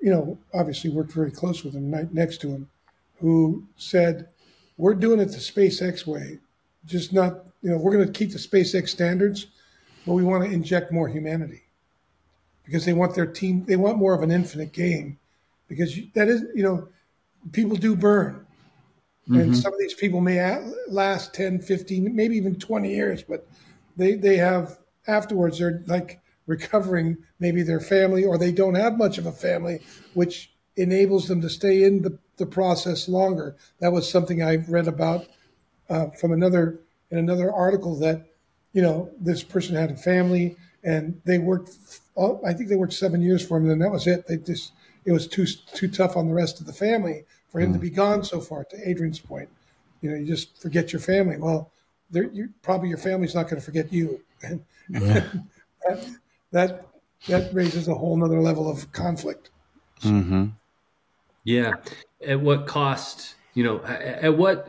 [0.01, 2.69] you know obviously worked very close with him next to him,
[3.19, 4.27] who said,
[4.77, 6.39] "We're doing it the SpaceX way,
[6.85, 9.47] just not you know we're going to keep the SpaceX standards,
[10.05, 11.63] but we want to inject more humanity."
[12.65, 15.17] Because they want their team, they want more of an infinite game,
[15.67, 16.87] because that is, you know,
[17.51, 18.45] people do burn,
[19.29, 19.39] Mm-hmm.
[19.39, 23.47] And some of these people may last 10, 15, maybe even 20 years, but
[23.95, 26.20] they, they have afterwards, they're like
[26.51, 29.79] recovering maybe their family or they don't have much of a family,
[30.13, 33.55] which enables them to stay in the, the process longer.
[33.79, 35.25] That was something I read about
[35.89, 38.27] uh, from another in another article that
[38.73, 41.71] you know this person had a family and they worked.
[42.45, 44.27] I think they worked seven years for him, and that was it.
[44.27, 44.73] They just
[45.05, 47.73] it was too too tough on the rest of the family for him mm.
[47.73, 48.65] to be gone so far.
[48.65, 49.49] To Adrian's point,
[50.01, 51.37] you know, you just forget your family.
[51.37, 51.71] Well,
[52.11, 55.23] you probably your family's not going to forget you, yeah.
[55.85, 56.09] that,
[56.51, 56.87] that
[57.27, 59.49] that raises a whole nother level of conflict.
[60.01, 60.47] Mm-hmm.
[61.43, 61.73] Yeah,
[62.25, 63.35] at what cost?
[63.53, 64.67] You know, at what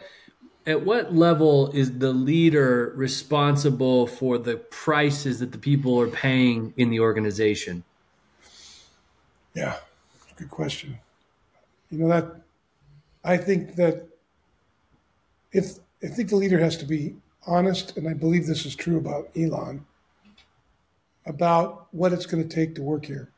[0.66, 6.73] at what level is the leader responsible for the prices that the people are paying
[6.77, 7.85] in the organization?
[9.55, 9.77] Yeah,
[10.37, 10.99] good question.
[11.90, 12.42] You know that
[13.25, 14.07] I think that
[15.53, 17.16] if I think the leader has to be
[17.47, 19.85] honest, and I believe this is true about Elon,
[21.27, 23.31] about what it's going to take to work here.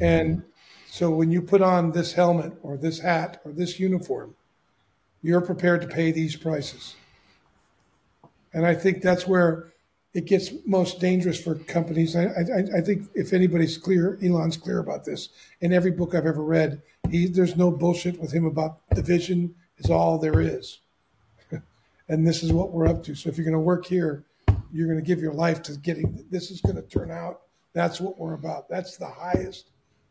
[0.00, 0.42] And
[0.90, 4.34] so when you put on this helmet or this hat or this uniform,
[5.22, 6.94] you're prepared to pay these prices.
[8.52, 9.72] And I think that's where
[10.14, 12.14] it gets most dangerous for companies.
[12.14, 15.30] I, I, I, think if anybody's clear, Elon's clear about this.
[15.60, 19.56] In every book I've ever read, he, there's no bullshit with him about the vision
[19.78, 20.78] is all there is.
[22.08, 23.16] and this is what we're up to.
[23.16, 24.24] So if you're going to work here,
[24.74, 27.42] you're going to give your life to getting this is going to turn out.
[27.72, 28.68] That's what we're about.
[28.68, 29.66] That's the highest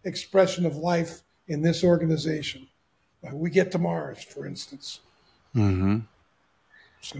[0.05, 2.67] expression of life in this organization.
[3.31, 5.01] We get to Mars, for instance.
[5.55, 5.99] Mm-hmm.
[7.01, 7.19] So,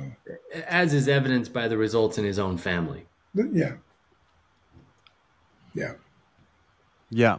[0.67, 3.06] as is evidenced by the results in his own family.
[3.36, 3.73] Yeah.
[5.73, 5.93] Yeah.
[7.10, 7.38] Yeah.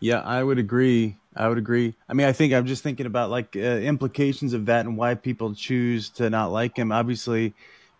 [0.00, 1.16] Yeah, I would agree.
[1.36, 1.94] I would agree.
[2.08, 5.14] I mean, I think I'm just thinking about like uh, implications of that and why
[5.14, 6.92] people choose to not like him.
[6.92, 7.52] Obviously, I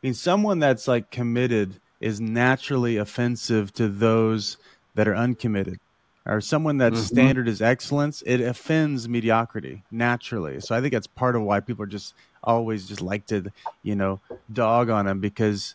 [0.04, 4.58] mean, someone that's like committed is naturally offensive to those
[4.94, 5.80] that are uncommitted
[6.26, 7.14] or someone that's mm-hmm.
[7.14, 10.60] standard is excellence, it offends mediocrity naturally.
[10.60, 13.50] So I think that's part of why people are just always just like to,
[13.82, 14.20] you know,
[14.52, 15.74] dog on him because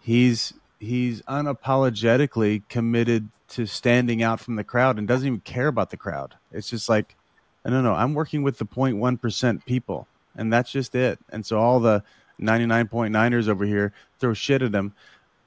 [0.00, 5.90] he's he's unapologetically committed to standing out from the crowd and doesn't even care about
[5.90, 6.34] the crowd.
[6.52, 7.16] It's just like,
[7.64, 11.18] I don't know, I'm working with the 0.1% people and that's just it.
[11.30, 12.02] And so all the
[12.40, 14.94] 99.9ers over here throw shit at him,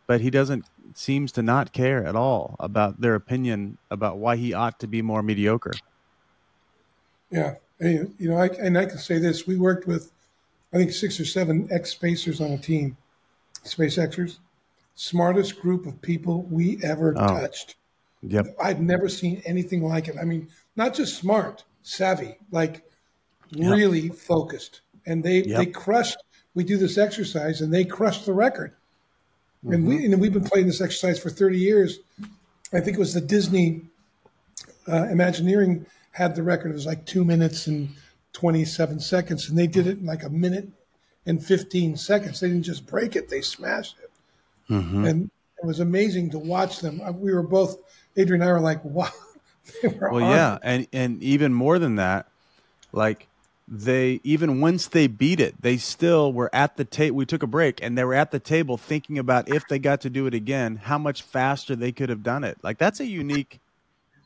[0.08, 4.54] but he doesn't seems to not care at all about their opinion about why he
[4.54, 5.74] ought to be more mediocre.
[7.30, 10.12] Yeah, and, you know, I, and I can say this: we worked with,
[10.74, 12.98] I think, six or seven ex spacers on a team,
[13.64, 14.38] SpaceXers,
[14.96, 17.28] smartest group of people we ever oh.
[17.28, 17.76] touched.
[18.24, 20.16] Yep, I've never seen anything like it.
[20.20, 22.84] I mean, not just smart, savvy, like
[23.52, 23.72] yep.
[23.72, 25.58] really focused, and they yep.
[25.58, 26.18] they crushed.
[26.56, 28.74] We do this exercise, and they crushed the record.
[29.64, 29.74] Mm-hmm.
[29.74, 32.00] And we and we've been playing this exercise for 30 years.
[32.74, 33.82] I think it was the Disney
[34.88, 36.72] uh, Imagineering had the record.
[36.72, 37.90] It was like two minutes and
[38.34, 40.70] 27 seconds, and they did it in like a minute
[41.26, 42.40] and 15 seconds.
[42.40, 44.12] They didn't just break it; they smashed it,
[44.74, 45.06] mm-hmm.
[45.06, 45.32] and
[45.62, 47.02] it was amazing to watch them.
[47.02, 47.78] Uh, we were both
[48.16, 49.12] Adrian and I were like, "Wow."
[49.84, 52.28] well, yeah, and and even more than that,
[52.92, 53.28] like
[53.72, 57.18] they even once they beat it, they still were at the table.
[57.18, 60.02] We took a break and they were at the table thinking about if they got
[60.02, 62.58] to do it again, how much faster they could have done it.
[62.64, 63.60] Like that's a unique.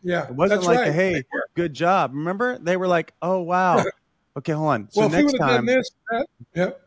[0.02, 0.88] Yeah, it wasn't like right.
[0.88, 1.24] a, hey,
[1.56, 2.12] good job.
[2.14, 3.84] Remember, they were like, oh wow,
[4.38, 4.88] okay, hold on.
[4.92, 6.82] So well, next time, this, that, yep.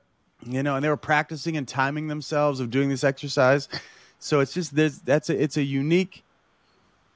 [0.47, 3.69] You know, and they were practicing and timing themselves of doing this exercise.
[4.19, 6.23] So it's just there's that's a it's a unique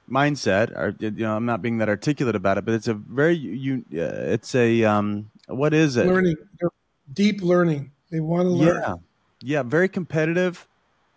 [0.09, 3.33] mindset or you know i'm not being that articulate about it but it's a very
[3.33, 6.07] you uh, it's a um what is it?
[6.07, 6.35] Learning.
[7.13, 7.91] Deep learning.
[8.09, 8.81] They want to learn.
[8.81, 8.95] Yeah
[9.41, 10.67] yeah very competitive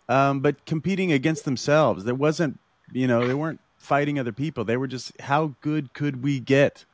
[0.09, 2.03] um but competing against themselves.
[2.03, 2.59] There wasn't
[2.91, 4.63] you know they weren't fighting other people.
[4.63, 6.85] They were just how good could we get?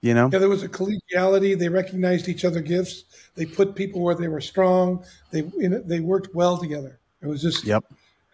[0.00, 0.28] You know?
[0.32, 1.58] Yeah there was a collegiality.
[1.58, 3.04] They recognized each other gifts.
[3.34, 5.04] They put people where they were strong.
[5.30, 6.98] They you know, they worked well together.
[7.22, 7.84] It was just yep.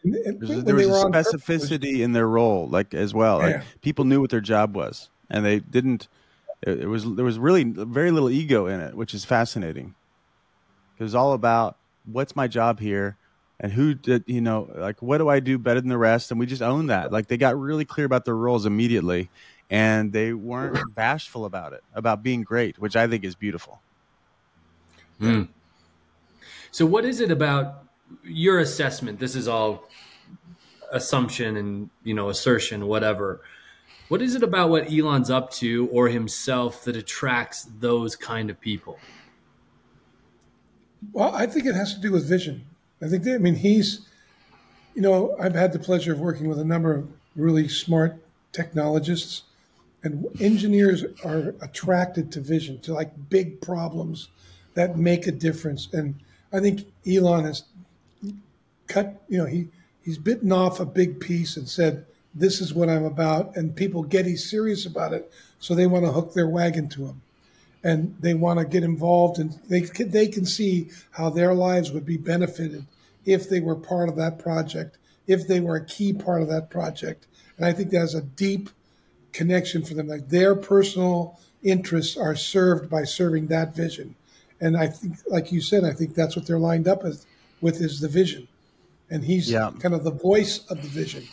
[0.03, 3.39] There was a specificity in their role, like as well.
[3.39, 3.63] Like yeah.
[3.83, 6.09] people knew what their job was, and they didn't.
[6.63, 9.95] It, it, was there was really very little ego in it, which is fascinating.
[10.99, 13.17] It was all about what's my job here,
[13.59, 16.39] and who did you know like what do I do better than the rest, and
[16.39, 17.13] we just own that.
[17.13, 19.31] Like they got really clear about their roles immediately,
[19.71, 23.81] and they weren't bashful about it, about being great, which I think is beautiful.
[25.21, 25.49] Mm.
[26.71, 27.85] So, what is it about
[28.23, 29.19] your assessment?
[29.19, 29.89] This is all
[30.93, 33.41] assumption and you know assertion whatever
[34.11, 38.61] What is it about what Elon's up to or himself that attracts those kind of
[38.61, 38.99] people?
[41.13, 42.67] Well, I think it has to do with vision.
[43.01, 44.09] I think, that, I mean, he's,
[44.97, 48.21] you know, I've had the pleasure of working with a number of really smart
[48.51, 49.45] technologists,
[50.03, 54.27] and engineers are attracted to vision, to like big problems
[54.75, 55.89] that make a difference.
[55.93, 56.17] And
[56.53, 57.63] I think Elon has
[58.89, 59.69] cut, you know, he,
[60.03, 63.57] he's bitten off a big piece and said, this is what I'm about.
[63.57, 65.31] And people get he's serious about it.
[65.59, 67.23] So they want to hook their wagon to him
[67.83, 71.93] and they want to get involved and they can, they can see how their lives
[71.93, 72.87] would be benefited
[73.25, 76.71] if they were part of that project, if they were a key part of that
[76.71, 77.27] project.
[77.57, 78.71] And I think there's a deep
[79.33, 80.09] connection for them.
[80.09, 84.15] Like their personal interests are served by serving that vision.
[84.61, 87.25] And I think, like you said, I think that's what they're lined up with,
[87.61, 88.49] with is the vision.
[89.09, 89.71] And he's yeah.
[89.81, 91.25] kind of the voice of the vision.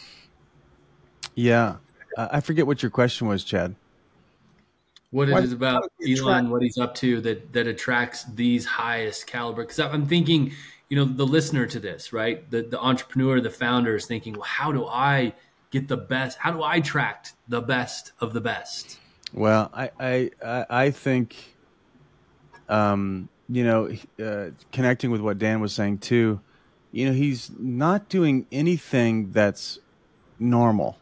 [1.37, 1.75] Yeah.
[2.17, 3.75] Uh, I forget what your question was, Chad.
[5.11, 9.61] What it is about Elon, what he's up to that that attracts these highest caliber.
[9.61, 10.51] Because I'm thinking,
[10.89, 12.49] you know, the listener to this, right?
[12.49, 15.31] The the entrepreneur, the founder is thinking, well, how do I
[15.69, 16.39] get the best?
[16.39, 18.97] How do I attract the best of the best?
[19.31, 21.35] Well, I I I think,
[22.67, 26.41] um, you know, uh, connecting with what Dan was saying too,
[26.91, 29.77] you know, he's not doing anything that's
[30.39, 30.97] normal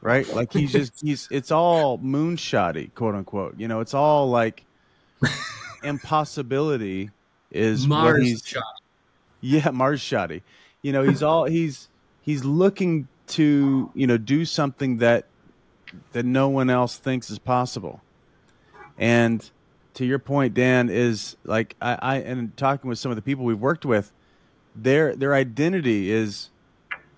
[0.00, 0.26] right?
[0.34, 3.58] Like he's just he's it's all moonshotty, quote unquote.
[3.58, 4.64] You know, it's all like
[5.82, 7.10] impossibility
[7.50, 8.64] is Mars he's shot.
[9.40, 10.42] Yeah, Mars shotty.
[10.82, 11.88] You know, he's all he's
[12.22, 15.26] he's looking to, you know, do something that
[16.12, 18.00] that no one else thinks is possible.
[18.98, 19.48] And
[19.94, 23.44] to your point, Dan, is like I, I and talking with some of the people
[23.44, 24.12] we've worked with,
[24.74, 26.50] their their identity is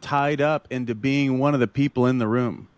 [0.02, 2.68] tied up into being one of the people in the room.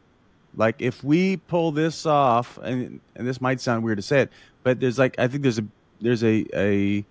[0.56, 4.30] Like if we pull this off, and and this might sound weird to say it,
[4.62, 5.64] but there's like I think there's a
[6.00, 7.04] there's a a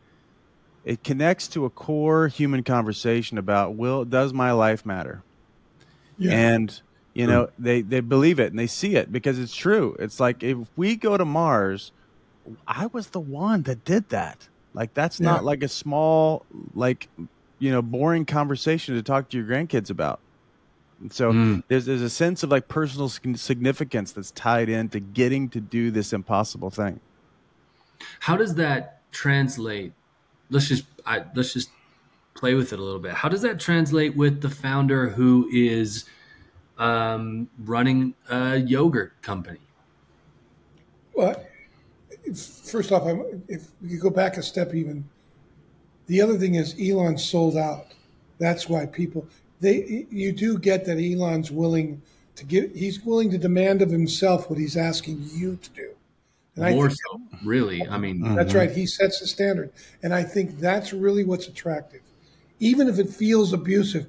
[0.86, 5.24] it connects to a core human conversation about will does my life matter,
[6.18, 6.32] yeah.
[6.32, 6.82] and
[7.14, 9.96] you know they they believe it and they see it because it's true.
[10.00, 11.92] It's like if we go to Mars,
[12.66, 14.48] I was the one that did that.
[14.74, 15.32] Like that's yeah.
[15.32, 17.10] not like a small like
[17.64, 20.20] you know boring conversation to talk to your grandkids about.
[21.00, 21.64] And so mm.
[21.70, 26.12] there's there's a sense of like personal significance that's tied into getting to do this
[26.12, 27.00] impossible thing.
[28.20, 29.94] How does that translate?
[30.50, 31.70] Let's just I, let's just
[32.34, 33.14] play with it a little bit.
[33.14, 36.04] How does that translate with the founder who is
[36.78, 39.60] um, running a yogurt company?
[41.14, 41.42] Well,
[42.36, 43.04] first off,
[43.48, 45.08] if you go back a step even
[46.08, 47.88] the other thing is Elon sold out.
[48.40, 49.28] That's why people
[49.62, 52.02] they you do get that Elon's willing
[52.36, 55.90] to give he's willing to demand of himself what he's asking you to do.
[56.56, 57.88] And More so, really.
[57.88, 58.58] I mean, that's mm-hmm.
[58.60, 58.72] right.
[58.72, 59.72] He sets the standard,
[60.04, 62.02] and I think that's really what's attractive,
[62.60, 64.06] even if it feels abusive,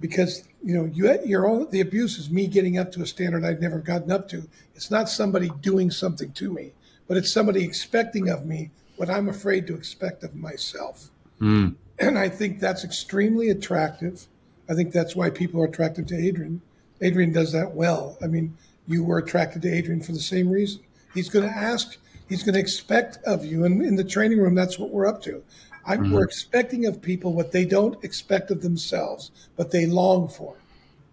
[0.00, 3.44] because you know you your own the abuse is me getting up to a standard
[3.44, 4.48] I've never gotten up to.
[4.74, 6.72] It's not somebody doing something to me,
[7.06, 11.10] but it's somebody expecting of me what I'm afraid to expect of myself.
[11.40, 11.74] Mm.
[11.98, 14.26] And I think that's extremely attractive.
[14.68, 16.60] I think that's why people are attracted to Adrian.
[17.00, 18.16] Adrian does that well.
[18.22, 20.80] I mean, you were attracted to Adrian for the same reason.
[21.14, 21.96] He's going to ask,
[22.28, 23.64] he's going to expect of you.
[23.64, 25.42] And in the training room, that's what we're up to.
[25.86, 26.12] I, mm-hmm.
[26.12, 30.54] We're expecting of people what they don't expect of themselves, but they long for.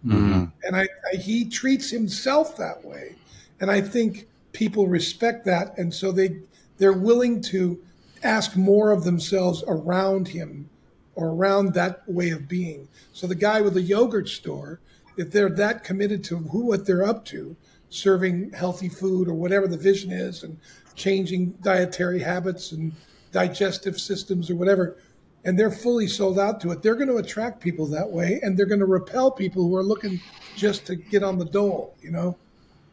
[0.04, 0.44] Mm-hmm.
[0.64, 3.16] And I, I, he treats himself that way.
[3.60, 5.76] And I think people respect that.
[5.78, 6.40] And so they,
[6.78, 7.78] they're willing to
[8.26, 10.68] ask more of themselves around him
[11.14, 12.88] or around that way of being.
[13.12, 14.80] So the guy with the yogurt store,
[15.16, 17.56] if they're that committed to who what they're up to,
[17.88, 20.58] serving healthy food or whatever the vision is, and
[20.94, 22.92] changing dietary habits and
[23.32, 24.96] digestive systems or whatever,
[25.44, 28.56] and they're fully sold out to it, they're going to attract people that way, and
[28.56, 30.20] they're going to repel people who are looking
[30.56, 31.94] just to get on the dole.
[32.02, 32.36] You know?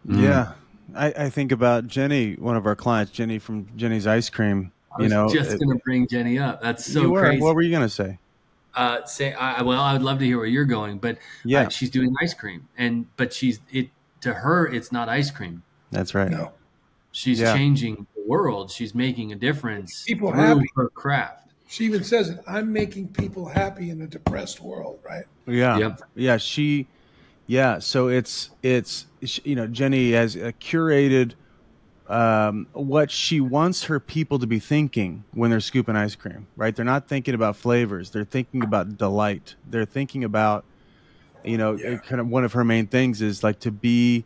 [0.05, 0.53] Yeah.
[0.95, 5.09] I, I think about Jenny, one of our clients, Jenny from Jenny's Ice Cream you
[5.09, 6.61] know, just going to bring Jenny up.
[6.61, 7.41] That's so were, crazy.
[7.41, 8.19] What were you going to say?
[8.75, 11.63] Uh, say, I, well, I would love to hear where you're going, but uh, yeah,
[11.63, 13.89] uh, she's doing ice cream, and but she's it
[14.21, 15.63] to her, it's not ice cream.
[15.91, 16.31] That's right.
[16.31, 16.53] No,
[17.11, 17.53] she's yeah.
[17.53, 18.71] changing the world.
[18.71, 20.03] She's making a difference.
[20.03, 20.67] People happy.
[20.75, 21.51] Her craft.
[21.67, 22.39] She even says it.
[22.47, 25.25] I'm making people happy in a depressed world, right?
[25.45, 25.77] Yeah.
[25.77, 26.01] Yep.
[26.15, 26.37] Yeah.
[26.37, 26.87] She.
[27.47, 27.79] Yeah.
[27.79, 29.05] So it's it's
[29.43, 31.33] you know Jenny has a curated
[32.13, 36.75] um, what she wants her people to be thinking when they're scooping ice cream, right?
[36.75, 38.11] They're not thinking about flavors.
[38.11, 39.55] They're thinking about delight.
[39.71, 40.63] They're thinking about
[41.45, 41.97] You know, yeah.
[41.97, 44.23] kind of one of her main things is like to be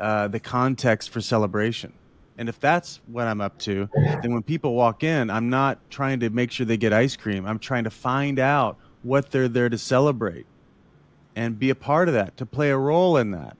[0.00, 1.92] uh, the context for celebration.
[2.38, 6.20] And if that's what I'm up to, then when people walk in, I'm not trying
[6.20, 7.46] to make sure they get ice cream.
[7.46, 10.46] I'm trying to find out what they're there to celebrate
[11.36, 13.56] and be a part of that, to play a role in that.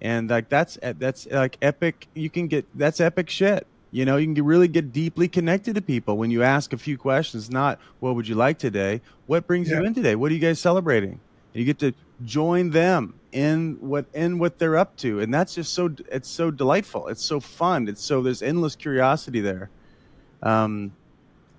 [0.00, 2.08] And like that's that's like epic.
[2.14, 3.66] You can get that's epic shit.
[3.92, 6.78] You know, you can get, really get deeply connected to people when you ask a
[6.78, 7.50] few questions.
[7.50, 9.00] Not what would you like today?
[9.26, 9.80] What brings yeah.
[9.80, 10.14] you in today?
[10.14, 11.20] What are you guys celebrating?
[11.52, 11.92] You get to
[12.24, 16.50] join them in what in what they're up to, and that's just so it's so
[16.50, 17.08] delightful.
[17.08, 17.88] It's so fun.
[17.88, 19.70] It's so there's endless curiosity there.
[20.42, 20.92] Um,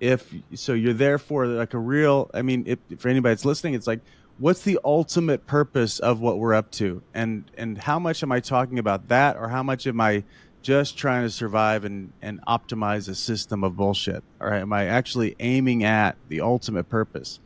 [0.00, 2.30] if so, you're there for like a real.
[2.34, 4.00] I mean, if, for anybody that's listening, it's like
[4.42, 8.40] what's the ultimate purpose of what we're up to and and how much am i
[8.40, 10.22] talking about that or how much am i
[10.62, 14.22] just trying to survive and, and optimize a system of bullshit?
[14.40, 17.40] Or am I actually aiming at the ultimate purpose?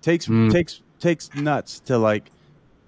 [0.00, 0.50] Takes mm.
[0.50, 2.30] takes takes nuts to like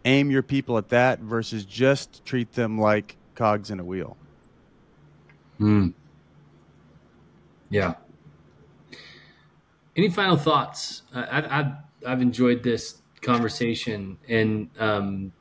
[0.04, 4.16] aim your people at that versus just treat them like cogs in a wheel.
[5.58, 5.88] Hmm.
[7.70, 7.94] Yeah.
[9.96, 11.02] Any final thoughts?
[11.14, 11.72] I've, I've,
[12.06, 15.32] I've enjoyed this conversation, and um,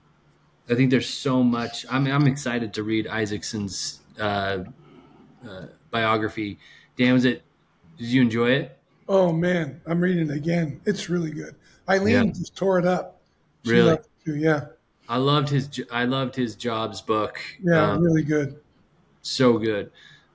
[0.69, 1.85] I think there's so much.
[1.89, 4.63] I'm I'm excited to read Isaacson's uh,
[5.47, 6.59] uh, biography.
[6.97, 7.43] Dan, was it?
[7.97, 8.77] Did you enjoy it?
[9.07, 10.81] Oh man, I'm reading it again.
[10.85, 11.55] It's really good.
[11.89, 12.31] Eileen yeah.
[12.31, 13.21] just tore it up.
[13.65, 13.97] She really?
[14.25, 14.65] yeah.
[15.09, 15.81] I loved his.
[15.91, 17.39] I loved his Jobs book.
[17.61, 18.59] Yeah, um, really good.
[19.21, 19.91] So good.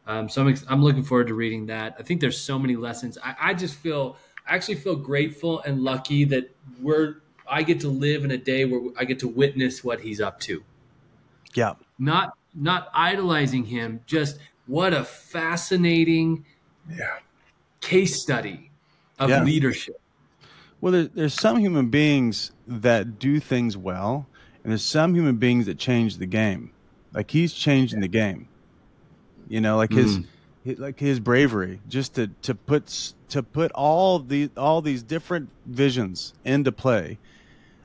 [0.06, 1.94] Um, so I'm, I'm looking forward to reading that.
[1.98, 3.18] I think there's so many lessons.
[3.22, 4.16] I, I just feel,
[4.48, 7.16] I actually feel grateful and lucky that we're.
[7.50, 10.40] I get to live in a day where I get to witness what he's up
[10.40, 10.62] to.
[11.54, 11.74] Yeah.
[11.98, 16.44] Not not idolizing him, just what a fascinating
[16.90, 17.18] yeah.
[17.80, 18.70] case study
[19.18, 19.42] of yeah.
[19.42, 20.00] leadership.
[20.80, 24.26] Well, there, there's some human beings that do things well,
[24.62, 26.70] and there's some human beings that change the game.
[27.12, 28.48] Like he's changing the game.
[29.48, 30.78] You know, like his, mm.
[30.78, 36.34] like his bravery, just to to put to put all the all these different visions
[36.44, 37.18] into play.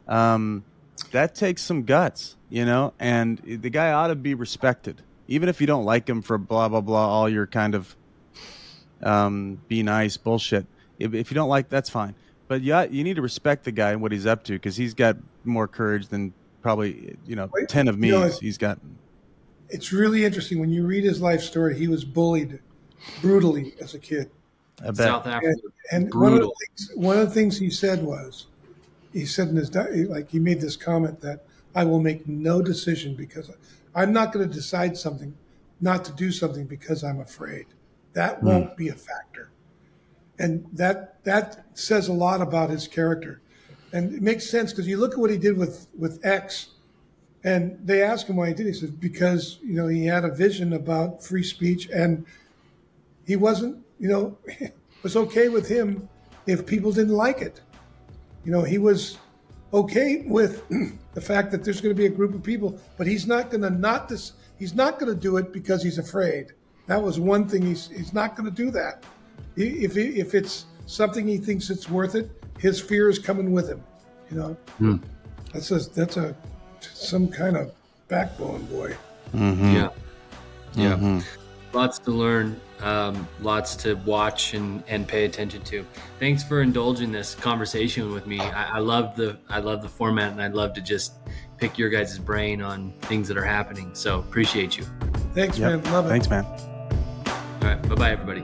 [0.08, 0.64] Um,
[1.12, 5.62] that takes some guts, you know, and the guy ought to be respected, even if
[5.62, 7.96] you don't like him for blah blah blah, all your kind of
[9.02, 10.66] um, be nice bullshit.
[11.00, 12.16] If, if you don't like, that's fine.
[12.48, 14.94] But yeah, you need to respect the guy and what he's up to because he's
[14.94, 18.08] got more courage than probably you know Wait, ten of me.
[18.10, 18.80] You know, he's got.
[19.70, 21.78] It's really interesting when you read his life story.
[21.78, 22.60] He was bullied
[23.22, 24.30] brutally as a kid.
[24.82, 24.98] I bet.
[24.98, 25.56] South Africa.
[25.92, 28.48] And, and one, of the things, one of the things he said was,
[29.14, 31.46] he said in his like he made this comment that
[31.76, 33.52] I will make no decision because
[33.96, 35.36] I'm not going to decide something,
[35.80, 37.68] not to do something because I'm afraid.
[38.14, 38.44] That mm.
[38.44, 39.52] won't be a factor,
[40.40, 43.42] and that that says a lot about his character,
[43.92, 46.70] and it makes sense because you look at what he did with with X,
[47.44, 48.68] and they asked him why he did.
[48.68, 52.26] He said because you know he had a vision about free speech and
[53.26, 56.10] he wasn't you know it was okay with him
[56.46, 57.62] if people didn't like it
[58.46, 59.18] you know, he was
[59.74, 60.64] okay with
[61.14, 63.62] the fact that there's going to be a group of people, but he's not going
[63.62, 64.34] to not this.
[64.60, 66.54] He's not going to do it because he's afraid.
[66.88, 67.66] That was one thing.
[67.66, 69.04] He's he's not going to do that.
[69.56, 72.30] If if it's something he thinks it's worth it,
[72.60, 73.84] his fear is coming with him.
[74.30, 75.02] You know, mm.
[75.52, 76.36] that's a that's a
[76.82, 77.72] some kind of
[78.08, 78.96] backbone, boy.
[79.34, 79.76] Mm-hmm.
[79.76, 79.90] Yeah,
[80.76, 80.94] yeah.
[80.94, 81.20] Mm-hmm.
[81.78, 85.86] Lots to learn um, lots to watch and, and pay attention to.
[86.20, 88.40] Thanks for indulging this conversation with me.
[88.40, 91.14] I, I love the I love the format, and I'd love to just
[91.58, 93.96] pick your guys' brain on things that are happening.
[93.96, 94.86] So appreciate you.
[95.34, 95.84] Thanks, yep.
[95.84, 95.94] man.
[95.94, 96.10] Love it.
[96.10, 96.46] Thanks, man.
[96.46, 97.82] All right.
[97.90, 98.42] Bye bye, everybody.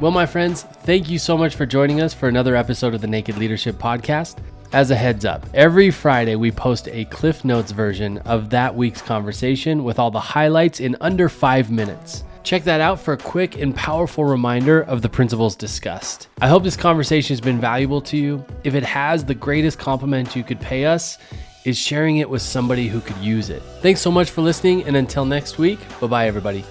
[0.00, 3.06] Well, my friends, thank you so much for joining us for another episode of the
[3.06, 4.38] Naked Leadership Podcast.
[4.72, 9.02] As a heads up, every Friday we post a Cliff Notes version of that week's
[9.02, 12.24] conversation with all the highlights in under five minutes.
[12.42, 16.28] Check that out for a quick and powerful reminder of the principles discussed.
[16.40, 18.42] I hope this conversation has been valuable to you.
[18.64, 21.18] If it has, the greatest compliment you could pay us
[21.66, 23.62] is sharing it with somebody who could use it.
[23.82, 26.64] Thanks so much for listening, and until next week, bye bye, everybody.